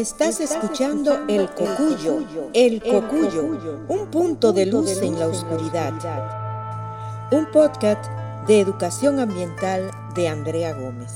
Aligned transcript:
Estás 0.00 0.40
escuchando 0.40 1.26
El 1.28 1.50
Cocuyo, 1.50 2.24
El 2.54 2.82
Cocuyo, 2.82 3.44
un 3.86 4.06
punto 4.10 4.50
de 4.54 4.64
luz 4.64 4.96
en 5.02 5.18
la 5.18 5.26
oscuridad. 5.26 5.92
Un 7.30 7.44
podcast 7.50 8.06
de 8.46 8.60
educación 8.60 9.20
ambiental 9.20 9.90
de 10.14 10.26
Andrea 10.26 10.72
Gómez. 10.72 11.12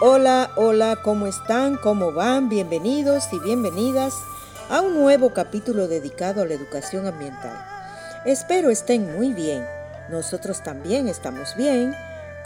Hola, 0.00 0.50
hola, 0.56 0.98
¿cómo 1.04 1.28
están? 1.28 1.76
¿Cómo 1.76 2.10
van? 2.10 2.48
Bienvenidos 2.48 3.32
y 3.32 3.38
bienvenidas 3.38 4.16
a 4.68 4.80
un 4.80 4.96
nuevo 4.96 5.32
capítulo 5.32 5.86
dedicado 5.86 6.42
a 6.42 6.46
la 6.46 6.54
educación 6.54 7.06
ambiental. 7.06 7.73
Espero 8.24 8.70
estén 8.70 9.14
muy 9.14 9.34
bien. 9.34 9.66
Nosotros 10.08 10.62
también 10.62 11.08
estamos 11.08 11.54
bien, 11.56 11.94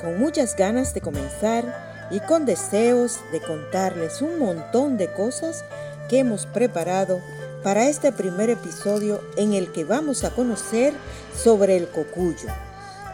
con 0.00 0.18
muchas 0.18 0.56
ganas 0.56 0.92
de 0.92 1.00
comenzar 1.00 2.08
y 2.10 2.18
con 2.18 2.46
deseos 2.46 3.20
de 3.30 3.40
contarles 3.40 4.20
un 4.20 4.40
montón 4.40 4.96
de 4.96 5.12
cosas 5.12 5.64
que 6.08 6.18
hemos 6.18 6.46
preparado 6.46 7.20
para 7.62 7.86
este 7.86 8.10
primer 8.10 8.50
episodio 8.50 9.22
en 9.36 9.52
el 9.52 9.70
que 9.70 9.84
vamos 9.84 10.24
a 10.24 10.30
conocer 10.30 10.94
sobre 11.32 11.76
el 11.76 11.88
cocuyo, 11.88 12.48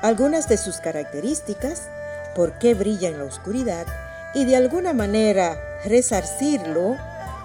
algunas 0.01 0.48
de 0.48 0.56
sus 0.56 0.78
características, 0.78 1.90
por 2.34 2.59
qué 2.59 2.73
brilla 2.73 3.10
en 3.10 3.18
la 3.18 3.24
oscuridad 3.24 3.87
y 4.34 4.46
de 4.46 4.56
alguna 4.56 4.95
manera 4.95 5.59
resarcirlo 5.84 6.96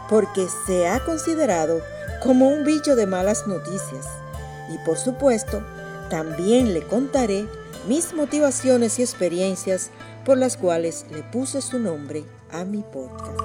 porque 0.09 0.47
se 0.65 0.87
ha 0.87 1.01
considerado 1.01 1.81
como 2.23 2.47
un 2.47 2.63
bicho 2.63 2.95
de 2.95 3.05
malas 3.05 3.47
noticias 3.47 4.05
y 4.69 4.77
por 4.85 4.97
supuesto, 4.97 5.63
también 6.09 6.73
le 6.73 6.81
contaré 6.81 7.47
mis 7.87 8.13
motivaciones 8.13 8.99
y 8.99 9.03
experiencias 9.03 9.89
por 10.25 10.37
las 10.37 10.57
cuales 10.57 11.05
le 11.11 11.23
puse 11.23 11.61
su 11.61 11.79
nombre 11.79 12.23
a 12.51 12.65
mi 12.65 12.83
podcast. 12.83 13.39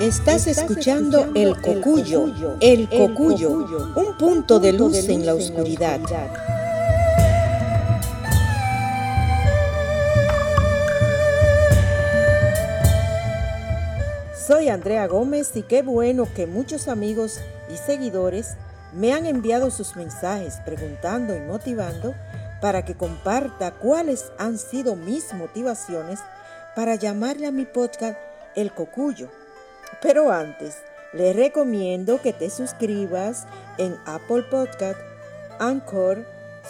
Estás 0.00 0.46
escuchando 0.46 1.32
El 1.34 1.60
Cocuyo, 1.60 2.56
El 2.60 2.88
Cocuyo, 2.88 3.50
un 3.96 4.16
punto 4.16 4.60
de 4.60 4.72
luz 4.72 5.08
en 5.08 5.26
la 5.26 5.34
oscuridad. 5.34 6.00
Soy 14.46 14.68
Andrea 14.68 15.08
Gómez 15.08 15.50
y 15.56 15.62
qué 15.62 15.82
bueno 15.82 16.28
que 16.32 16.46
muchos 16.46 16.86
amigos 16.86 17.40
y 17.68 17.76
seguidores 17.78 18.54
me 18.92 19.12
han 19.12 19.26
enviado 19.26 19.72
sus 19.72 19.96
mensajes 19.96 20.58
preguntando 20.64 21.34
y 21.34 21.40
motivando 21.40 22.14
para 22.60 22.84
que 22.84 22.94
comparta 22.94 23.72
cuáles 23.72 24.30
han 24.38 24.56
sido 24.56 24.94
mis 24.94 25.34
motivaciones 25.34 26.20
para 26.76 26.94
llamarle 26.94 27.48
a 27.48 27.50
mi 27.50 27.64
podcast 27.64 28.16
El 28.54 28.72
Cocuyo. 28.72 29.30
Pero 30.00 30.30
antes, 30.30 30.76
les 31.12 31.34
recomiendo 31.34 32.22
que 32.22 32.32
te 32.32 32.48
suscribas 32.48 33.48
en 33.78 33.96
Apple 34.06 34.44
Podcast, 34.48 35.00
Anchor, 35.58 36.24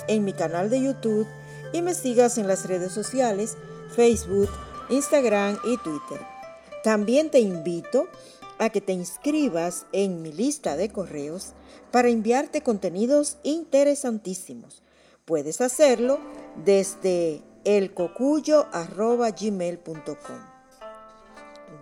en 0.08 0.24
mi 0.24 0.32
canal 0.32 0.70
de 0.70 0.80
YouTube 0.80 1.26
y 1.74 1.82
me 1.82 1.92
sigas 1.92 2.38
en 2.38 2.48
las 2.48 2.66
redes 2.66 2.92
sociales, 2.92 3.54
Facebook, 3.94 4.48
Instagram 4.88 5.58
y 5.66 5.76
Twitter. 5.76 6.35
También 6.86 7.30
te 7.30 7.40
invito 7.40 8.06
a 8.60 8.70
que 8.70 8.80
te 8.80 8.92
inscribas 8.92 9.86
en 9.90 10.22
mi 10.22 10.30
lista 10.30 10.76
de 10.76 10.88
correos 10.88 11.54
para 11.90 12.10
enviarte 12.10 12.62
contenidos 12.62 13.38
interesantísimos. 13.42 14.84
Puedes 15.24 15.60
hacerlo 15.60 16.20
desde 16.64 17.42
elcocuyo.gmail.com. 17.64 20.38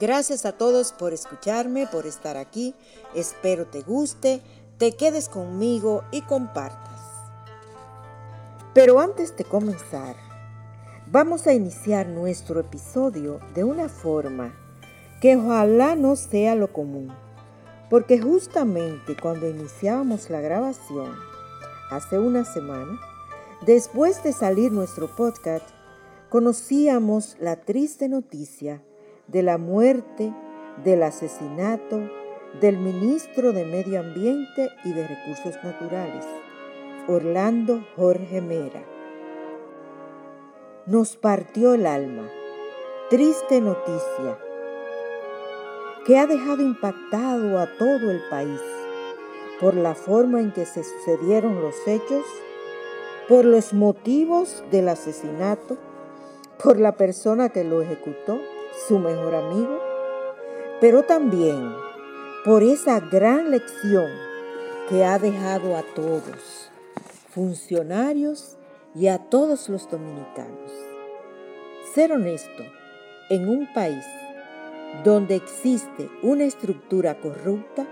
Gracias 0.00 0.46
a 0.46 0.52
todos 0.52 0.94
por 0.94 1.12
escucharme, 1.12 1.86
por 1.86 2.06
estar 2.06 2.38
aquí. 2.38 2.74
Espero 3.14 3.66
te 3.66 3.82
guste, 3.82 4.40
te 4.78 4.92
quedes 4.92 5.28
conmigo 5.28 6.02
y 6.12 6.22
compartas. 6.22 7.02
Pero 8.72 9.00
antes 9.00 9.36
de 9.36 9.44
comenzar, 9.44 10.16
vamos 11.08 11.46
a 11.46 11.52
iniciar 11.52 12.06
nuestro 12.06 12.58
episodio 12.58 13.38
de 13.54 13.64
una 13.64 13.90
forma 13.90 14.63
que 15.20 15.36
ojalá 15.36 15.96
no 15.96 16.16
sea 16.16 16.54
lo 16.54 16.72
común, 16.72 17.12
porque 17.90 18.18
justamente 18.18 19.16
cuando 19.20 19.48
iniciábamos 19.48 20.30
la 20.30 20.40
grabación, 20.40 21.12
hace 21.90 22.18
una 22.18 22.44
semana, 22.44 23.00
después 23.66 24.22
de 24.22 24.32
salir 24.32 24.72
nuestro 24.72 25.14
podcast, 25.14 25.68
conocíamos 26.28 27.36
la 27.40 27.56
triste 27.56 28.08
noticia 28.08 28.82
de 29.28 29.42
la 29.42 29.58
muerte, 29.58 30.34
del 30.84 31.02
asesinato 31.02 32.00
del 32.60 32.78
ministro 32.78 33.52
de 33.52 33.64
Medio 33.64 34.00
Ambiente 34.00 34.70
y 34.84 34.92
de 34.92 35.06
Recursos 35.06 35.56
Naturales, 35.64 36.24
Orlando 37.08 37.84
Jorge 37.96 38.40
Mera. 38.40 38.84
Nos 40.86 41.16
partió 41.16 41.74
el 41.74 41.86
alma. 41.86 42.28
Triste 43.10 43.60
noticia 43.60 44.38
que 46.06 46.18
ha 46.18 46.26
dejado 46.26 46.62
impactado 46.62 47.58
a 47.58 47.66
todo 47.78 48.10
el 48.10 48.20
país 48.28 48.60
por 49.60 49.74
la 49.74 49.94
forma 49.94 50.40
en 50.40 50.52
que 50.52 50.66
se 50.66 50.84
sucedieron 50.84 51.62
los 51.62 51.74
hechos, 51.86 52.24
por 53.28 53.44
los 53.44 53.72
motivos 53.72 54.62
del 54.70 54.88
asesinato, 54.88 55.78
por 56.62 56.78
la 56.78 56.92
persona 56.92 57.48
que 57.48 57.64
lo 57.64 57.80
ejecutó, 57.80 58.38
su 58.86 58.98
mejor 58.98 59.34
amigo, 59.34 59.78
pero 60.80 61.04
también 61.04 61.72
por 62.44 62.62
esa 62.62 63.00
gran 63.00 63.50
lección 63.50 64.10
que 64.90 65.04
ha 65.04 65.18
dejado 65.18 65.76
a 65.76 65.82
todos, 65.94 66.70
funcionarios 67.30 68.56
y 68.94 69.06
a 69.06 69.18
todos 69.18 69.70
los 69.70 69.88
dominicanos. 69.88 70.70
Ser 71.94 72.12
honesto 72.12 72.64
en 73.30 73.48
un 73.48 73.72
país 73.72 74.04
donde 75.02 75.34
existe 75.34 76.08
una 76.22 76.44
estructura 76.44 77.18
corrupta, 77.20 77.86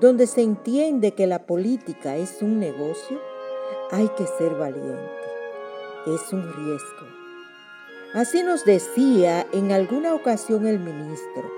donde 0.00 0.26
se 0.26 0.42
entiende 0.42 1.12
que 1.12 1.26
la 1.26 1.46
política 1.46 2.16
es 2.16 2.42
un 2.42 2.58
negocio, 2.58 3.20
hay 3.90 4.08
que 4.16 4.26
ser 4.26 4.54
valiente. 4.54 5.10
Es 6.06 6.32
un 6.32 6.42
riesgo. 6.42 7.06
Así 8.14 8.42
nos 8.42 8.64
decía 8.64 9.46
en 9.52 9.70
alguna 9.70 10.14
ocasión 10.14 10.66
el 10.66 10.80
ministro. 10.80 11.50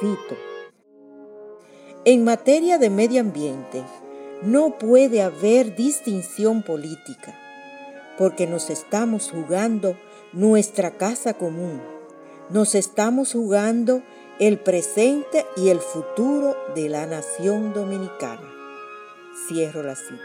Cito. 0.00 0.36
En 2.04 2.24
materia 2.24 2.78
de 2.78 2.88
medio 2.88 3.20
ambiente, 3.20 3.84
no 4.42 4.78
puede 4.78 5.20
haber 5.20 5.76
distinción 5.76 6.62
política, 6.62 7.38
porque 8.16 8.46
nos 8.46 8.70
estamos 8.70 9.30
jugando 9.30 9.96
nuestra 10.32 10.92
casa 10.92 11.34
común 11.34 11.99
nos 12.52 12.74
estamos 12.74 13.32
jugando 13.32 14.02
el 14.40 14.58
presente 14.58 15.46
y 15.56 15.68
el 15.68 15.78
futuro 15.78 16.56
de 16.74 16.88
la 16.88 17.06
nación 17.06 17.72
dominicana. 17.72 18.48
Cierro 19.46 19.82
la 19.82 19.94
cita. 19.94 20.20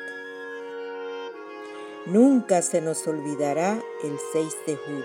Nunca 2.07 2.61
se 2.61 2.81
nos 2.81 3.05
olvidará 3.07 3.79
el 4.03 4.17
6 4.33 4.55
de 4.65 4.75
junio, 4.75 5.03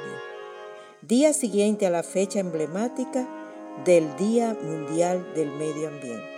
día 1.02 1.32
siguiente 1.32 1.86
a 1.86 1.90
la 1.90 2.02
fecha 2.02 2.40
emblemática 2.40 3.28
del 3.84 4.16
Día 4.16 4.56
Mundial 4.62 5.34
del 5.34 5.50
Medio 5.52 5.88
Ambiente. 5.88 6.28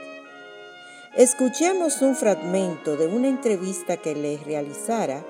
Escuchemos 1.16 2.00
un 2.02 2.16
fragmento 2.16 2.96
de 2.96 3.06
una 3.06 3.28
entrevista 3.28 3.98
que 3.98 4.14
le 4.14 4.38
realizara 4.38 5.24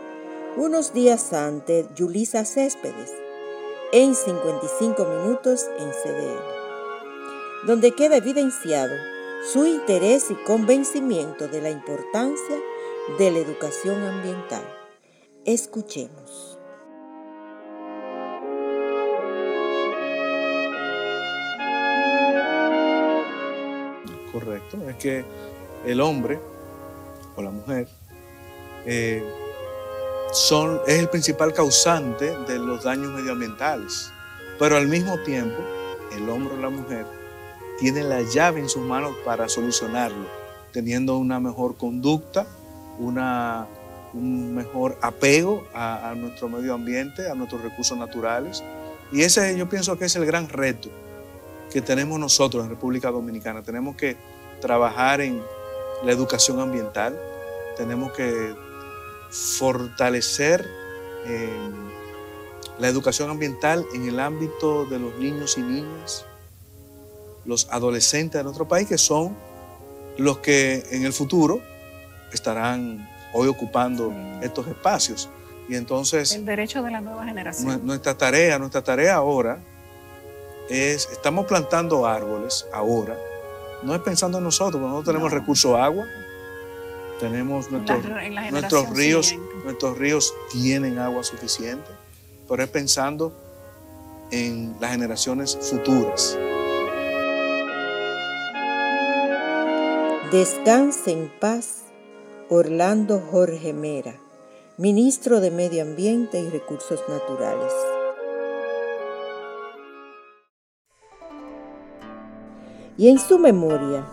unos 0.56 0.92
días 0.94 1.32
antes 1.32 1.86
Yulisa 1.94 2.44
Céspedes, 2.44 3.21
en 3.92 4.14
55 4.14 5.04
minutos 5.04 5.66
en 5.78 5.90
CDN, 5.90 7.66
donde 7.66 7.92
queda 7.92 8.16
evidenciado 8.16 8.94
su 9.44 9.66
interés 9.66 10.30
y 10.30 10.34
convencimiento 10.44 11.46
de 11.46 11.60
la 11.60 11.70
importancia 11.70 12.56
de 13.18 13.30
la 13.30 13.38
educación 13.38 14.02
ambiental. 14.02 14.62
Escuchemos. 15.44 16.58
Correcto, 24.32 24.78
es 24.88 24.96
que 24.96 25.24
el 25.84 26.00
hombre 26.00 26.40
o 27.36 27.42
la 27.42 27.50
mujer 27.50 27.88
eh, 28.86 29.22
es 30.32 30.98
el 30.98 31.10
principal 31.10 31.52
causante 31.52 32.34
de 32.46 32.58
los 32.58 32.84
daños 32.84 33.12
medioambientales. 33.12 34.10
Pero 34.58 34.78
al 34.78 34.88
mismo 34.88 35.18
tiempo, 35.18 35.58
el 36.10 36.26
hombre 36.30 36.54
o 36.54 36.56
la 36.56 36.70
mujer 36.70 37.04
tiene 37.78 38.02
la 38.02 38.22
llave 38.22 38.60
en 38.60 38.68
sus 38.70 38.82
manos 38.82 39.14
para 39.26 39.46
solucionarlo, 39.50 40.26
teniendo 40.72 41.18
una 41.18 41.38
mejor 41.38 41.76
conducta, 41.76 42.46
una, 42.98 43.66
un 44.14 44.54
mejor 44.54 44.96
apego 45.02 45.66
a, 45.74 46.08
a 46.10 46.14
nuestro 46.14 46.48
medio 46.48 46.72
ambiente, 46.72 47.28
a 47.28 47.34
nuestros 47.34 47.60
recursos 47.60 47.98
naturales. 47.98 48.64
Y 49.12 49.22
ese 49.22 49.54
yo 49.58 49.68
pienso 49.68 49.98
que 49.98 50.06
es 50.06 50.16
el 50.16 50.24
gran 50.24 50.48
reto 50.48 50.88
que 51.70 51.82
tenemos 51.82 52.18
nosotros 52.18 52.64
en 52.64 52.70
República 52.70 53.10
Dominicana. 53.10 53.62
Tenemos 53.62 53.96
que 53.96 54.16
trabajar 54.62 55.20
en 55.20 55.42
la 56.04 56.12
educación 56.12 56.58
ambiental, 56.58 57.18
tenemos 57.76 58.12
que 58.12 58.54
fortalecer 59.32 60.68
eh, 61.26 61.48
la 62.78 62.88
educación 62.88 63.30
ambiental 63.30 63.86
en 63.94 64.06
el 64.06 64.20
ámbito 64.20 64.84
de 64.84 64.98
los 64.98 65.16
niños 65.16 65.56
y 65.56 65.62
niñas, 65.62 66.26
los 67.46 67.66
adolescentes 67.70 68.38
de 68.38 68.44
nuestro 68.44 68.68
país, 68.68 68.86
que 68.86 68.98
son 68.98 69.34
los 70.18 70.38
que 70.38 70.84
en 70.90 71.04
el 71.04 71.14
futuro 71.14 71.60
estarán 72.32 73.08
hoy 73.32 73.48
ocupando 73.48 74.12
estos 74.42 74.66
espacios. 74.68 75.30
Y 75.68 75.76
entonces... 75.76 76.32
El 76.32 76.44
derecho 76.44 76.82
de 76.82 76.90
la 76.90 77.00
nueva 77.00 77.24
generación. 77.24 77.80
Nuestra 77.86 78.16
tarea, 78.16 78.58
nuestra 78.58 78.82
tarea 78.82 79.14
ahora 79.14 79.58
es, 80.68 81.08
estamos 81.10 81.46
plantando 81.46 82.06
árboles 82.06 82.66
ahora, 82.72 83.16
no 83.82 83.94
es 83.94 84.00
pensando 84.02 84.38
en 84.38 84.44
nosotros, 84.44 84.74
porque 84.74 84.88
nosotros 84.88 85.14
tenemos 85.14 85.32
recurso 85.32 85.76
agua, 85.76 86.04
tenemos 87.22 87.70
nuestros, 87.70 88.04
nuestros 88.50 88.90
ríos, 88.90 89.32
nuestros 89.62 89.96
ríos 89.96 90.34
tienen 90.50 90.98
agua 90.98 91.22
suficiente, 91.22 91.88
pero 92.48 92.64
es 92.64 92.68
pensando 92.68 93.32
en 94.32 94.74
las 94.80 94.90
generaciones 94.90 95.56
futuras. 95.56 96.36
Descanse 100.32 101.12
en 101.12 101.30
paz 101.38 101.84
Orlando 102.48 103.22
Jorge 103.30 103.72
Mera, 103.72 104.16
ministro 104.76 105.40
de 105.40 105.52
Medio 105.52 105.82
Ambiente 105.82 106.40
y 106.40 106.50
Recursos 106.50 107.04
Naturales. 107.08 107.72
Y 112.98 113.08
en 113.10 113.20
su 113.20 113.38
memoria 113.38 114.04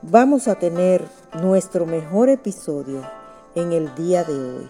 vamos 0.00 0.48
a 0.48 0.54
tener 0.54 1.06
nuestro 1.34 1.86
mejor 1.86 2.28
episodio 2.28 3.02
en 3.54 3.72
el 3.72 3.94
día 3.94 4.24
de 4.24 4.34
hoy. 4.34 4.68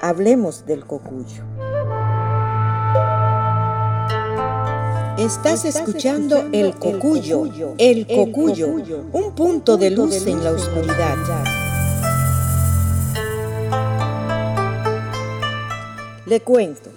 Hablemos 0.00 0.66
del 0.66 0.84
cocuyo. 0.84 1.42
Estás 5.18 5.64
escuchando 5.64 6.46
El 6.52 6.74
Cocuyo, 6.76 7.74
El 7.78 8.06
Cocuyo, 8.06 8.68
un 9.12 9.34
punto 9.34 9.78
de 9.78 9.90
luz 9.90 10.26
en 10.26 10.44
la 10.44 10.50
oscuridad. 10.50 11.16
Le 16.26 16.40
cuento 16.40 16.90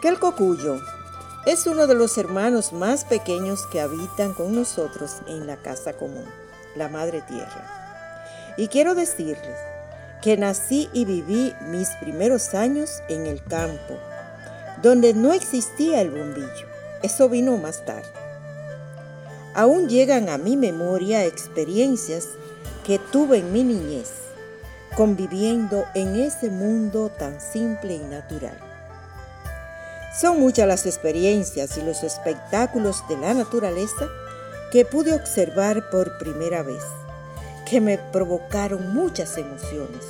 que 0.00 0.08
el 0.08 0.18
cocuyo 0.18 0.78
es 1.46 1.66
uno 1.66 1.86
de 1.86 1.94
los 1.94 2.18
hermanos 2.18 2.72
más 2.72 3.04
pequeños 3.04 3.66
que 3.66 3.80
habitan 3.80 4.34
con 4.34 4.54
nosotros 4.54 5.16
en 5.26 5.46
la 5.46 5.56
casa 5.56 5.94
común, 5.94 6.26
la 6.76 6.88
Madre 6.88 7.22
Tierra. 7.22 7.79
Y 8.56 8.68
quiero 8.68 8.94
decirles 8.94 9.56
que 10.22 10.36
nací 10.36 10.88
y 10.92 11.04
viví 11.04 11.54
mis 11.68 11.90
primeros 11.96 12.54
años 12.54 13.02
en 13.08 13.26
el 13.26 13.42
campo, 13.42 13.98
donde 14.82 15.14
no 15.14 15.32
existía 15.32 16.00
el 16.00 16.10
bombillo. 16.10 16.68
Eso 17.02 17.28
vino 17.28 17.56
más 17.56 17.84
tarde. 17.84 18.08
Aún 19.54 19.88
llegan 19.88 20.28
a 20.28 20.38
mi 20.38 20.56
memoria 20.56 21.24
experiencias 21.24 22.28
que 22.86 22.98
tuve 22.98 23.38
en 23.38 23.52
mi 23.52 23.64
niñez, 23.64 24.10
conviviendo 24.96 25.84
en 25.94 26.16
ese 26.16 26.50
mundo 26.50 27.10
tan 27.10 27.40
simple 27.40 27.94
y 27.94 28.00
natural. 28.00 28.58
Son 30.18 30.38
muchas 30.38 30.66
las 30.66 30.86
experiencias 30.86 31.76
y 31.78 31.82
los 31.82 32.02
espectáculos 32.02 33.02
de 33.08 33.16
la 33.16 33.32
naturaleza 33.32 34.08
que 34.70 34.84
pude 34.84 35.14
observar 35.14 35.88
por 35.90 36.18
primera 36.18 36.62
vez, 36.62 36.82
que 37.70 37.80
me 37.80 37.98
provocaron 37.98 38.92
muchas 38.92 39.38
emociones, 39.38 40.04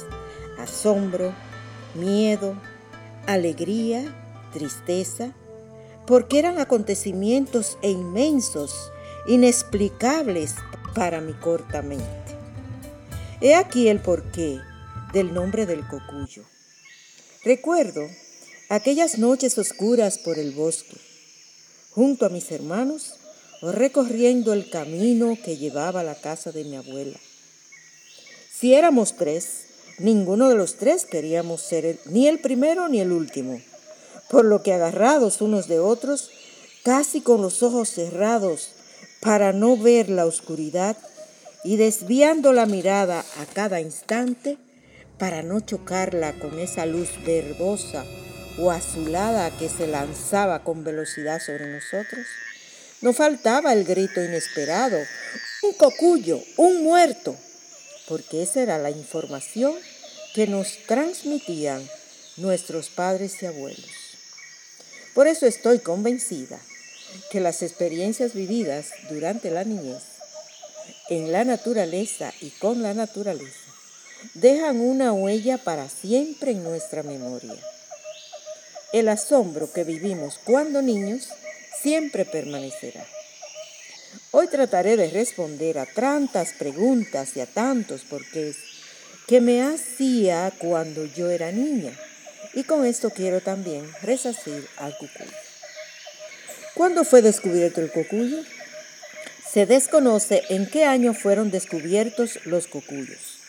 asombro, 0.58 1.34
miedo, 1.94 2.56
alegría, 3.26 4.02
tristeza, 4.50 5.34
porque 6.06 6.38
eran 6.38 6.58
acontecimientos 6.58 7.76
e 7.82 7.90
inmensos, 7.90 8.90
inexplicables 9.26 10.54
para 10.94 11.20
mi 11.20 11.34
corta 11.34 11.82
mente. 11.82 12.06
He 13.42 13.54
aquí 13.54 13.88
el 13.88 14.00
porqué 14.00 14.58
del 15.12 15.34
nombre 15.34 15.66
del 15.66 15.86
cocuyo. 15.86 16.44
Recuerdo 17.44 18.00
aquellas 18.70 19.18
noches 19.18 19.58
oscuras 19.58 20.16
por 20.16 20.38
el 20.38 20.52
bosque, 20.52 20.96
junto 21.90 22.24
a 22.24 22.30
mis 22.30 22.50
hermanos 22.52 23.16
o 23.60 23.70
recorriendo 23.70 24.54
el 24.54 24.70
camino 24.70 25.36
que 25.44 25.58
llevaba 25.58 26.00
a 26.00 26.04
la 26.04 26.14
casa 26.14 26.52
de 26.52 26.64
mi 26.64 26.76
abuela. 26.76 27.18
Si 28.60 28.74
éramos 28.74 29.16
tres, 29.16 29.68
ninguno 30.00 30.50
de 30.50 30.54
los 30.54 30.74
tres 30.74 31.06
queríamos 31.06 31.62
ser 31.62 31.98
ni 32.04 32.28
el 32.28 32.40
primero 32.40 32.90
ni 32.90 33.00
el 33.00 33.10
último, 33.10 33.58
por 34.28 34.44
lo 34.44 34.62
que 34.62 34.74
agarrados 34.74 35.40
unos 35.40 35.66
de 35.66 35.78
otros, 35.78 36.30
casi 36.84 37.22
con 37.22 37.40
los 37.40 37.62
ojos 37.62 37.88
cerrados 37.88 38.72
para 39.22 39.54
no 39.54 39.78
ver 39.78 40.10
la 40.10 40.26
oscuridad 40.26 40.98
y 41.64 41.78
desviando 41.78 42.52
la 42.52 42.66
mirada 42.66 43.24
a 43.38 43.46
cada 43.46 43.80
instante 43.80 44.58
para 45.18 45.42
no 45.42 45.60
chocarla 45.60 46.38
con 46.38 46.58
esa 46.58 46.84
luz 46.84 47.08
verdosa 47.24 48.04
o 48.58 48.70
azulada 48.70 49.56
que 49.56 49.70
se 49.70 49.86
lanzaba 49.86 50.64
con 50.64 50.84
velocidad 50.84 51.40
sobre 51.40 51.72
nosotros. 51.72 52.26
No 53.00 53.14
faltaba 53.14 53.72
el 53.72 53.84
grito 53.84 54.22
inesperado, 54.22 54.98
un 55.62 55.72
cocuyo, 55.78 56.38
un 56.58 56.84
muerto, 56.84 57.34
porque 58.10 58.42
esa 58.42 58.60
era 58.60 58.76
la 58.76 58.90
información 58.90 59.72
que 60.34 60.48
nos 60.48 60.78
transmitían 60.88 61.88
nuestros 62.38 62.88
padres 62.88 63.40
y 63.40 63.46
abuelos. 63.46 63.86
Por 65.14 65.28
eso 65.28 65.46
estoy 65.46 65.78
convencida 65.78 66.58
que 67.31 67.38
las 67.38 67.62
experiencias 67.62 68.34
vividas 68.34 68.88
durante 69.10 69.52
la 69.52 69.62
niñez, 69.62 70.02
en 71.08 71.31
la 71.31 71.44
naturaleza 71.44 72.32
y 72.40 72.50
con 72.50 72.82
la 72.82 72.94
naturaleza, 72.94 73.70
dejan 74.34 74.81
una 74.81 75.12
huella 75.12 75.58
para 75.58 75.88
siempre 75.88 76.50
en 76.50 76.64
nuestra 76.64 77.05
memoria. 77.05 77.55
El 78.93 79.08
asombro 79.08 79.72
que 79.72 79.84
vivimos 79.84 80.40
cuando 80.44 80.82
niños 80.82 81.29
siempre 81.81 82.24
permanecerá. 82.24 83.06
Hoy 84.32 84.46
trataré 84.46 84.96
de 84.96 85.10
responder 85.10 85.77
a 85.79 85.87
tantas 85.87 86.53
preguntas 86.53 87.37
y 87.37 87.41
a 87.41 87.46
tantos 87.46 88.03
porqués 88.03 88.56
que 89.27 89.41
me 89.41 89.60
hacía 89.63 90.53
cuando 90.56 91.05
yo 91.05 91.31
era 91.31 91.51
niña. 91.51 91.99
Y 92.55 92.63
con 92.63 92.87
esto 92.87 93.10
quiero 93.10 93.41
también 93.41 93.84
resacir 94.03 94.69
al 94.77 94.96
cucuyo. 94.96 95.32
¿Cuándo 96.75 97.03
fue 97.03 97.22
descubierto 97.22 97.81
el 97.81 97.91
cocuyo? 97.91 98.39
Se 99.53 99.67
desconoce 99.67 100.44
en 100.49 100.70
qué 100.70 100.84
año 100.84 101.13
fueron 101.13 101.51
descubiertos 101.51 102.39
los 102.44 102.69
cocuyos. 102.69 103.41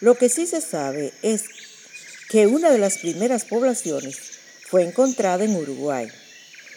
Lo 0.00 0.16
que 0.16 0.28
sí 0.28 0.48
se 0.48 0.60
sabe 0.60 1.12
es 1.22 1.44
que 2.28 2.48
una 2.48 2.70
de 2.70 2.78
las 2.78 2.98
primeras 2.98 3.44
poblaciones 3.44 4.18
fue 4.68 4.82
encontrada 4.82 5.44
en 5.44 5.54
Uruguay. 5.54 6.08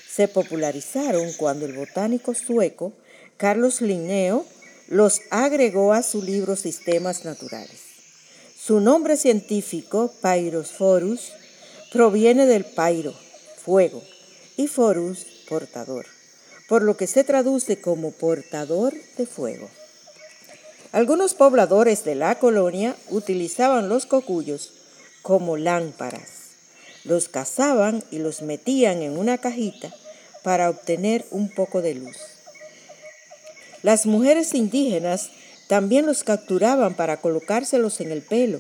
Se 0.07 0.27
popularizaron 0.27 1.33
cuando 1.33 1.65
el 1.65 1.73
botánico 1.73 2.35
sueco 2.35 2.93
Carlos 3.39 3.79
Linneo 3.79 4.45
los 4.89 5.21
agregó 5.31 5.93
a 5.93 6.03
su 6.03 6.21
libro 6.21 6.57
Sistemas 6.57 7.23
Naturales. 7.23 7.79
Su 8.61 8.81
nombre 8.81 9.15
científico, 9.15 10.13
Pyrophorus, 10.21 11.31
proviene 11.89 12.45
del 12.45 12.65
pyro, 12.65 13.15
fuego, 13.63 14.03
y 14.57 14.67
forus, 14.67 15.25
portador, 15.47 16.05
por 16.67 16.83
lo 16.83 16.97
que 16.97 17.07
se 17.07 17.23
traduce 17.23 17.79
como 17.79 18.11
portador 18.11 18.93
de 19.17 19.25
fuego. 19.25 19.69
Algunos 20.91 21.33
pobladores 21.33 22.03
de 22.03 22.15
la 22.15 22.39
colonia 22.39 22.97
utilizaban 23.09 23.87
los 23.87 24.05
cocuyos 24.05 24.73
como 25.21 25.55
lámparas 25.55 26.39
los 27.05 27.29
cazaban 27.29 28.03
y 28.11 28.19
los 28.19 28.41
metían 28.41 29.01
en 29.01 29.17
una 29.17 29.37
cajita 29.37 29.93
para 30.43 30.69
obtener 30.69 31.25
un 31.31 31.49
poco 31.49 31.81
de 31.81 31.95
luz. 31.95 32.38
Las 33.81 34.05
mujeres 34.05 34.53
indígenas 34.53 35.31
también 35.67 36.05
los 36.05 36.23
capturaban 36.23 36.95
para 36.95 37.21
colocárselos 37.21 38.01
en 38.01 38.11
el 38.11 38.21
pelo 38.21 38.59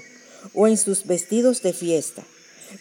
o 0.53 0.67
en 0.67 0.77
sus 0.77 1.05
vestidos 1.05 1.61
de 1.61 1.73
fiesta, 1.73 2.23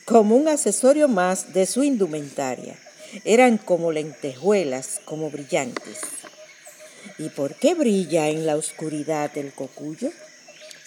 como 0.05 0.37
un 0.37 0.49
accesorio 0.49 1.09
más 1.09 1.53
de 1.53 1.67
su 1.67 1.83
indumentaria. 1.83 2.79
Eran 3.25 3.59
como 3.59 3.91
lentejuelas, 3.91 5.01
como 5.05 5.31
brillantes. 5.31 5.99
¿Y 7.19 7.31
por 7.31 7.55
qué 7.55 7.75
brilla 7.75 8.29
en 8.29 8.47
la 8.47 8.57
oscuridad 8.57 9.37
el 9.37 9.53
cocuyo? 9.53 10.11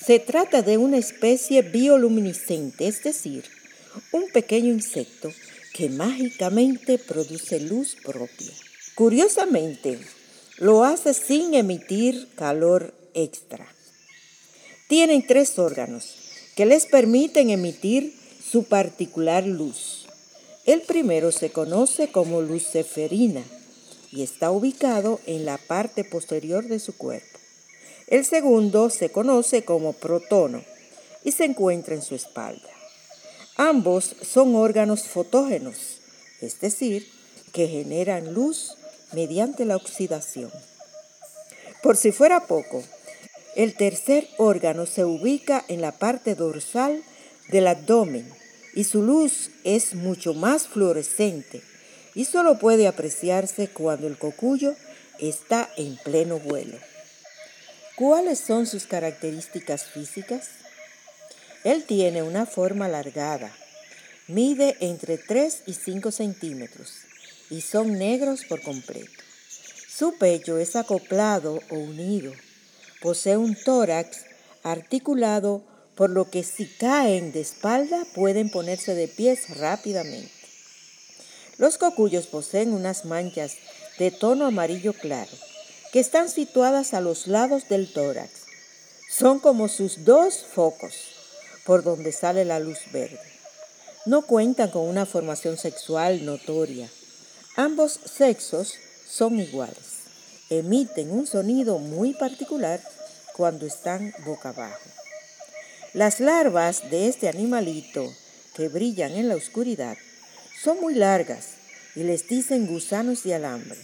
Se 0.06 0.20
trata 0.20 0.62
de 0.62 0.78
una 0.78 0.98
especie 0.98 1.62
bioluminiscente, 1.62 2.88
es 2.88 3.04
decir, 3.04 3.44
un 4.12 4.30
pequeño 4.30 4.72
insecto 4.72 5.32
que 5.74 5.90
mágicamente 5.90 6.98
produce 6.98 7.60
luz 7.60 7.98
propia. 8.04 8.52
Curiosamente, 8.96 10.00
lo 10.62 10.84
hace 10.84 11.16
sin 11.16 11.56
emitir 11.56 12.30
calor 12.36 12.94
extra. 13.16 13.68
Tienen 14.88 15.26
tres 15.26 15.58
órganos 15.58 16.14
que 16.56 16.68
les 16.68 16.86
permiten 16.86 17.50
emitir 17.50 18.16
su 18.48 18.66
particular 18.66 19.44
luz. 19.44 20.06
El 20.68 20.84
primero 20.84 21.32
se 21.32 21.50
conoce 21.50 22.12
como 22.12 22.44
luceferina 22.44 23.42
y 24.12 24.22
está 24.22 24.52
ubicado 24.52 25.20
en 25.26 25.46
la 25.46 25.58
parte 25.58 26.04
posterior 26.04 26.68
de 26.68 26.78
su 26.78 26.96
cuerpo. 26.96 27.40
El 28.06 28.24
segundo 28.24 28.92
se 28.92 29.10
conoce 29.10 29.66
como 29.66 29.94
protono 29.94 30.64
y 31.24 31.32
se 31.32 31.46
encuentra 31.46 31.96
en 31.96 32.04
su 32.04 32.14
espalda. 32.14 32.70
Ambos 33.56 34.16
son 34.22 34.56
órganos 34.56 35.08
fotógenos, 35.08 36.02
es 36.40 36.60
decir, 36.62 37.08
que 37.52 37.68
generan 37.68 38.36
luz 38.36 38.76
mediante 39.14 39.66
la 39.66 39.76
oxidación. 39.76 40.52
Por 41.82 41.98
si 41.98 42.12
fuera 42.12 42.48
poco, 42.48 42.84
el 43.56 43.76
tercer 43.76 44.28
órgano 44.38 44.86
se 44.86 45.04
ubica 45.04 45.66
en 45.68 45.82
la 45.82 45.92
parte 45.92 46.36
dorsal 46.36 47.04
del 47.50 47.68
abdomen 47.68 48.32
y 48.74 48.86
su 48.86 49.02
luz 49.02 49.52
es 49.64 49.96
mucho 49.96 50.34
más 50.34 50.68
fluorescente 50.68 51.62
y 52.16 52.26
solo 52.26 52.60
puede 52.60 52.88
apreciarse 52.88 53.68
cuando 53.68 54.08
el 54.08 54.18
cocuyo 54.18 54.76
está 55.20 55.70
en 55.78 55.98
pleno 55.98 56.40
vuelo. 56.40 56.78
¿Cuáles 57.96 58.40
son 58.40 58.68
sus 58.68 58.86
características 58.86 59.86
físicas? 59.86 60.50
Él 61.64 61.84
tiene 61.84 62.24
una 62.24 62.46
forma 62.46 62.86
alargada, 62.86 63.52
mide 64.28 64.78
entre 64.80 65.18
3 65.18 65.64
y 65.68 65.74
5 65.74 66.12
centímetros 66.12 67.11
y 67.52 67.62
son 67.62 68.00
negros 68.00 68.46
por 68.46 68.62
completo. 68.62 69.12
Su 69.88 70.18
pecho 70.18 70.58
es 70.58 70.76
acoplado 70.76 71.60
o 71.70 71.76
unido. 71.76 72.34
Posee 73.02 73.38
un 73.38 73.56
tórax 73.56 74.26
articulado 74.64 75.62
por 75.96 76.10
lo 76.10 76.30
que 76.32 76.44
si 76.44 76.66
caen 76.66 77.32
de 77.34 77.42
espalda 77.42 78.08
pueden 78.16 78.50
ponerse 78.50 78.96
de 78.96 79.08
pies 79.08 79.58
rápidamente. 79.58 80.32
Los 81.58 81.78
cocuyos 81.78 82.26
poseen 82.26 82.74
unas 82.74 83.06
manchas 83.06 83.58
de 84.00 84.10
tono 84.10 84.48
amarillo 84.48 84.94
claro 84.94 85.32
que 85.92 86.00
están 86.00 86.30
situadas 86.30 86.94
a 86.94 87.02
los 87.02 87.28
lados 87.28 87.68
del 87.68 87.92
tórax. 87.92 88.32
Son 89.12 89.40
como 89.40 89.68
sus 89.68 90.06
dos 90.06 90.46
focos 90.52 90.94
por 91.66 91.84
donde 91.84 92.14
sale 92.14 92.46
la 92.46 92.60
luz 92.60 92.80
verde. 92.94 93.20
No 94.06 94.24
cuentan 94.24 94.72
con 94.72 94.88
una 94.88 95.06
formación 95.06 95.58
sexual 95.58 96.26
notoria. 96.26 96.90
Ambos 97.58 98.00
sexos 98.06 98.76
son 99.06 99.38
iguales. 99.38 100.06
Emiten 100.50 101.12
un 101.12 101.28
sonido 101.28 101.80
muy 101.80 102.14
particular 102.14 102.80
cuando 103.36 103.66
están 103.66 104.14
boca 104.26 104.50
abajo. 104.50 104.80
Las 105.94 106.22
larvas 106.22 106.90
de 106.90 107.10
este 107.10 107.28
animalito 107.28 108.10
que 108.56 108.70
brillan 108.70 109.12
en 109.12 109.28
la 109.28 109.36
oscuridad 109.36 109.98
son 110.64 110.80
muy 110.80 110.96
largas 110.96 111.50
y 111.94 112.04
les 112.04 112.26
dicen 112.30 112.68
gusanos 112.68 113.24
de 113.24 113.36
alambre. 113.36 113.80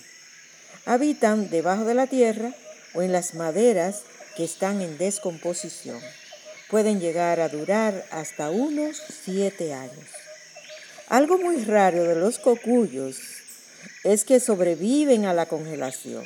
Habitan 0.86 1.50
debajo 1.50 1.84
de 1.84 1.94
la 1.94 2.08
tierra 2.08 2.54
o 2.94 3.02
en 3.02 3.12
las 3.12 3.34
maderas 3.34 4.04
que 4.38 4.46
están 4.46 4.82
en 4.82 4.98
descomposición. 4.98 6.00
Pueden 6.70 7.02
llegar 7.02 7.42
a 7.42 7.50
durar 7.50 8.06
hasta 8.12 8.50
unos 8.50 9.02
siete 9.26 9.74
años. 9.74 10.08
Algo 11.10 11.38
muy 11.38 11.66
raro 11.66 12.04
de 12.04 12.16
los 12.16 12.40
cocuyos 12.40 13.37
es 14.04 14.24
que 14.24 14.40
sobreviven 14.40 15.26
a 15.26 15.34
la 15.34 15.48
congelación, 15.48 16.26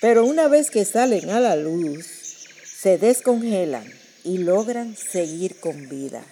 pero 0.00 0.24
una 0.24 0.48
vez 0.48 0.70
que 0.70 0.84
salen 0.84 1.30
a 1.30 1.40
la 1.40 1.56
luz, 1.56 2.06
se 2.64 2.98
descongelan 2.98 3.90
y 4.24 4.38
logran 4.38 4.96
seguir 4.96 5.58
con 5.60 5.88
vida. 5.88 6.24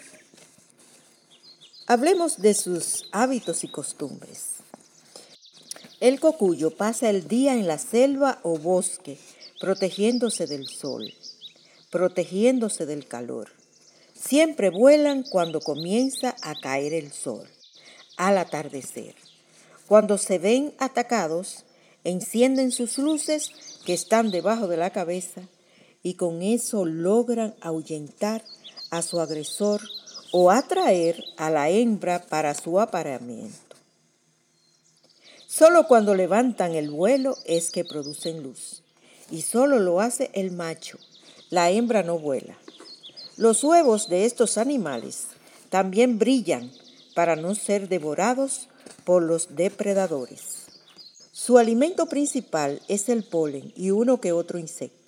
Hablemos 1.86 2.40
de 2.40 2.54
sus 2.54 3.04
hábitos 3.12 3.62
y 3.64 3.68
costumbres. 3.68 4.54
El 6.00 6.20
cocuyo 6.20 6.70
pasa 6.70 7.10
el 7.10 7.28
día 7.28 7.54
en 7.54 7.66
la 7.66 7.78
selva 7.78 8.40
o 8.42 8.58
bosque, 8.58 9.18
protegiéndose 9.60 10.46
del 10.46 10.66
sol, 10.66 11.12
protegiéndose 11.90 12.86
del 12.86 13.06
calor. 13.06 13.50
Siempre 14.14 14.70
vuelan 14.70 15.22
cuando 15.22 15.60
comienza 15.60 16.34
a 16.42 16.54
caer 16.54 16.92
el 16.92 17.12
sol, 17.12 17.48
al 18.16 18.38
atardecer. 18.38 19.14
Cuando 19.88 20.18
se 20.18 20.38
ven 20.38 20.74
atacados, 20.78 21.64
encienden 22.04 22.72
sus 22.72 22.98
luces 22.98 23.50
que 23.84 23.94
están 23.94 24.30
debajo 24.30 24.66
de 24.68 24.76
la 24.76 24.90
cabeza 24.90 25.42
y 26.02 26.14
con 26.14 26.42
eso 26.42 26.84
logran 26.84 27.54
ahuyentar 27.60 28.42
a 28.90 29.02
su 29.02 29.20
agresor 29.20 29.80
o 30.32 30.50
atraer 30.50 31.22
a 31.36 31.50
la 31.50 31.70
hembra 31.70 32.20
para 32.26 32.54
su 32.54 32.80
apareamiento. 32.80 33.76
Solo 35.46 35.86
cuando 35.86 36.14
levantan 36.14 36.74
el 36.74 36.90
vuelo 36.90 37.36
es 37.46 37.70
que 37.70 37.84
producen 37.84 38.42
luz, 38.42 38.82
y 39.30 39.42
solo 39.42 39.78
lo 39.78 40.00
hace 40.00 40.30
el 40.32 40.50
macho, 40.50 40.98
la 41.50 41.70
hembra 41.70 42.02
no 42.02 42.18
vuela. 42.18 42.58
Los 43.36 43.62
huevos 43.62 44.08
de 44.08 44.24
estos 44.24 44.58
animales 44.58 45.28
también 45.70 46.18
brillan 46.18 46.72
para 47.14 47.36
no 47.36 47.54
ser 47.54 47.88
devorados 47.88 48.68
por 49.04 49.22
los 49.22 49.54
depredadores. 49.56 50.66
Su 51.32 51.58
alimento 51.58 52.06
principal 52.06 52.80
es 52.88 53.08
el 53.08 53.24
polen 53.24 53.72
y 53.76 53.90
uno 53.90 54.20
que 54.20 54.32
otro 54.32 54.58
insecto. 54.58 55.04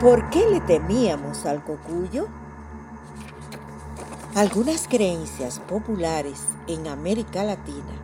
¿Por 0.00 0.30
qué 0.30 0.48
le 0.48 0.62
temíamos 0.62 1.44
al 1.44 1.62
cocuyo? 1.62 2.26
Algunas 4.34 4.88
creencias 4.88 5.60
populares 5.60 6.40
en 6.68 6.88
América 6.88 7.44
Latina 7.44 8.02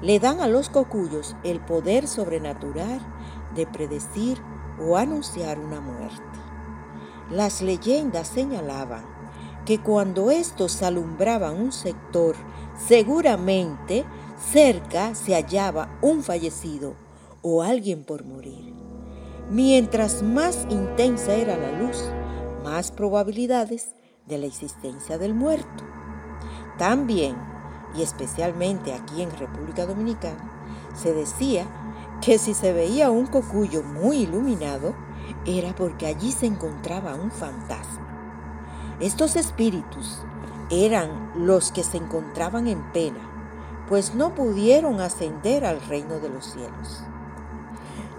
le 0.00 0.18
dan 0.20 0.40
a 0.40 0.48
los 0.48 0.70
cocuyos 0.70 1.36
el 1.44 1.60
poder 1.60 2.08
sobrenatural 2.08 2.98
de 3.54 3.66
predecir 3.66 4.40
o 4.80 4.96
anunciar 4.96 5.58
una 5.58 5.82
muerte. 5.82 6.22
Las 7.30 7.60
leyendas 7.60 8.28
señalaban 8.28 9.04
que 9.64 9.80
cuando 9.80 10.30
estos 10.30 10.82
alumbraban 10.82 11.60
un 11.60 11.72
sector, 11.72 12.36
seguramente 12.86 14.04
cerca 14.52 15.14
se 15.14 15.34
hallaba 15.34 15.98
un 16.02 16.22
fallecido 16.22 16.94
o 17.42 17.62
alguien 17.62 18.04
por 18.04 18.24
morir. 18.24 18.74
Mientras 19.50 20.22
más 20.22 20.66
intensa 20.70 21.34
era 21.34 21.56
la 21.56 21.72
luz, 21.72 22.02
más 22.62 22.90
probabilidades 22.90 23.94
de 24.26 24.38
la 24.38 24.46
existencia 24.46 25.18
del 25.18 25.34
muerto. 25.34 25.84
También, 26.78 27.36
y 27.96 28.02
especialmente 28.02 28.92
aquí 28.92 29.22
en 29.22 29.30
República 29.30 29.86
Dominicana, 29.86 30.50
se 30.94 31.12
decía 31.12 31.66
que 32.20 32.38
si 32.38 32.54
se 32.54 32.72
veía 32.72 33.10
un 33.10 33.26
cocuyo 33.26 33.82
muy 33.82 34.18
iluminado, 34.18 34.94
era 35.46 35.74
porque 35.74 36.06
allí 36.06 36.32
se 36.32 36.46
encontraba 36.46 37.14
un 37.14 37.30
fantasma. 37.30 38.13
Estos 39.00 39.34
espíritus 39.34 40.20
eran 40.70 41.32
los 41.46 41.72
que 41.72 41.82
se 41.82 41.96
encontraban 41.96 42.68
en 42.68 42.92
pena, 42.92 43.84
pues 43.88 44.14
no 44.14 44.34
pudieron 44.34 45.00
ascender 45.00 45.64
al 45.64 45.80
reino 45.82 46.20
de 46.20 46.28
los 46.28 46.52
cielos. 46.52 47.02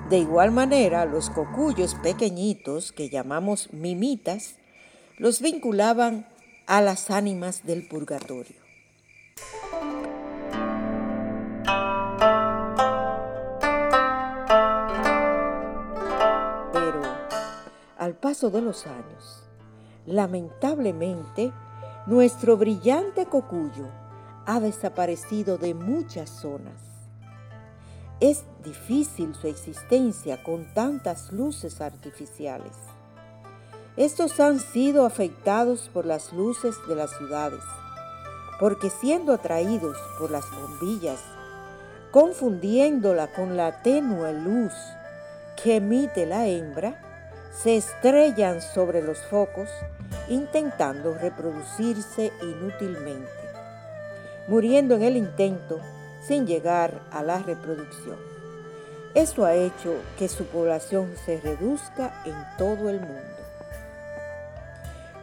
De 0.10 0.20
igual 0.20 0.52
manera, 0.52 1.06
los 1.06 1.30
cocuyos 1.30 1.96
pequeñitos, 1.96 2.92
que 2.92 3.10
llamamos 3.10 3.72
mimitas, 3.72 4.58
los 5.18 5.42
vinculaban 5.42 6.28
a 6.68 6.82
las 6.82 7.10
ánimas 7.10 7.66
del 7.66 7.88
purgatorio. 7.88 8.58
Pero 16.74 17.02
al 17.98 18.16
paso 18.20 18.50
de 18.50 18.62
los 18.62 18.86
años, 18.86 19.45
lamentablemente, 20.06 21.52
nuestro 22.06 22.58
brillante 22.58 23.26
cocuyo 23.26 23.88
ha 24.46 24.60
desaparecido 24.60 25.58
de 25.58 25.74
muchas 25.74 26.30
zonas 26.30 26.96
es 28.22 28.46
difícil 28.64 29.36
su 29.36 29.48
existencia 29.48 30.42
con 30.42 30.74
tantas 30.74 31.34
luces 31.34 31.82
artificiales. 31.82 32.72
Estos 33.98 34.40
han 34.40 34.60
sido 34.60 35.06
afectados 35.06 35.90
por 35.94 36.06
las 36.06 36.32
luces 36.32 36.76
de 36.88 36.96
las 36.96 37.12
ciudades, 37.18 37.64
porque 38.60 38.90
siendo 38.90 39.34
atraídos 39.34 39.98
por 40.18 40.32
las 40.32 40.46
bombillas, 40.50 41.20
confundiéndola 42.12 43.34
con 43.34 43.58
la 43.58 43.82
tenue 43.82 44.34
luz 44.34 44.74
que 45.62 45.78
emite 45.78 46.26
la 46.26 46.48
hembra, 46.48 47.02
se 47.62 47.78
estrellan 47.78 48.62
sobre 48.62 49.02
los 49.02 49.20
focos 49.20 49.70
intentando 50.28 51.14
reproducirse 51.16 52.32
inútilmente, 52.42 53.32
muriendo 54.48 54.96
en 54.96 55.04
el 55.04 55.18
intento 55.18 55.80
sin 56.28 56.46
llegar 56.46 57.02
a 57.12 57.24
la 57.24 57.40
reproducción. 57.40 58.18
Esto 59.14 59.46
ha 59.46 59.54
hecho 59.54 59.96
que 60.20 60.28
su 60.28 60.46
población 60.46 61.14
se 61.26 61.40
reduzca 61.40 62.22
en 62.26 62.36
todo 62.58 62.90
el 62.90 63.00
mundo. 63.00 63.22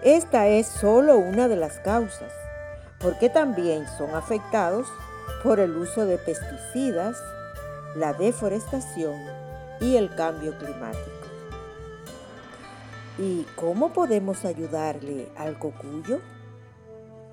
Esta 0.02 0.48
es 0.48 0.66
solo 0.66 1.18
una 1.18 1.46
de 1.48 1.56
las 1.56 1.78
causas, 1.80 2.32
porque 2.98 3.28
también 3.28 3.86
son 3.98 4.14
afectados 4.14 4.88
por 5.42 5.60
el 5.60 5.76
uso 5.76 6.06
de 6.06 6.18
pesticidas, 6.18 7.16
la 7.94 8.12
deforestación 8.14 9.20
y 9.80 9.96
el 9.96 10.14
cambio 10.14 10.56
climático. 10.56 11.21
¿Y 13.22 13.46
cómo 13.54 13.92
podemos 13.92 14.44
ayudarle 14.44 15.30
al 15.36 15.56
cocuyo? 15.56 16.18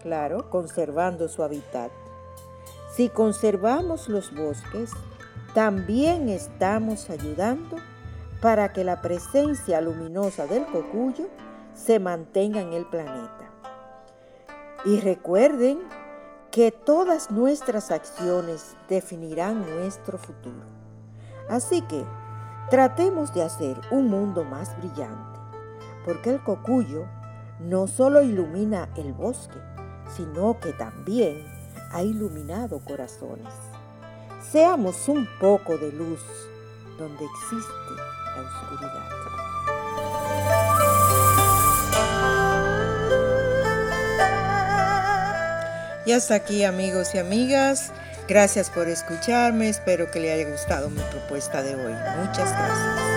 Claro, 0.03 0.47
conservando 0.51 1.27
su 1.27 1.41
hábitat. 1.41 1.91
Si 2.95 3.09
conservamos 3.09 4.07
los 4.07 4.31
bosques, 4.35 4.91
también 5.55 6.29
estamos 6.29 7.09
ayudando 7.09 7.77
para 8.39 8.71
que 8.71 8.83
la 8.83 9.01
presencia 9.01 9.81
luminosa 9.81 10.45
del 10.45 10.63
cocuyo 10.67 11.27
se 11.73 11.97
mantenga 11.97 12.61
en 12.61 12.73
el 12.73 12.85
planeta. 12.85 13.49
Y 14.85 14.99
recuerden 14.99 15.79
que 16.51 16.71
todas 16.71 17.31
nuestras 17.31 17.89
acciones 17.89 18.75
definirán 18.87 19.61
nuestro 19.61 20.19
futuro. 20.19 20.67
Así 21.49 21.81
que 21.81 22.05
tratemos 22.69 23.33
de 23.33 23.41
hacer 23.41 23.81
un 23.89 24.07
mundo 24.07 24.43
más 24.43 24.77
brillante, 24.77 25.28
porque 26.05 26.31
el 26.31 26.43
cocuyo 26.43 27.05
no 27.59 27.87
solo 27.87 28.21
ilumina 28.21 28.89
el 28.95 29.13
bosque, 29.13 29.59
sino 30.15 30.59
que 30.59 30.73
también 30.73 31.45
ha 31.91 32.03
iluminado 32.03 32.79
corazones. 32.79 33.53
Seamos 34.41 35.07
un 35.07 35.27
poco 35.39 35.77
de 35.77 35.91
luz 35.91 36.21
donde 36.97 37.25
existe 37.25 37.73
la 38.35 38.41
oscuridad. 38.41 39.19
Y 46.05 46.11
hasta 46.11 46.35
aquí 46.35 46.63
amigos 46.63 47.13
y 47.13 47.19
amigas. 47.19 47.91
Gracias 48.27 48.69
por 48.69 48.87
escucharme. 48.87 49.69
Espero 49.69 50.09
que 50.09 50.19
le 50.19 50.31
haya 50.31 50.49
gustado 50.49 50.89
mi 50.89 51.01
propuesta 51.01 51.61
de 51.61 51.75
hoy. 51.75 51.93
Muchas 52.17 52.51
gracias. 52.51 53.08